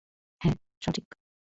[0.41, 1.05] হ্যাঁ, সঠিক।